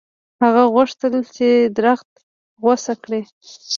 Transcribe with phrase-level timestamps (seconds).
[0.43, 1.47] هغه غوښتل چې
[1.77, 2.09] درخت
[2.63, 3.21] غوڅ کړي.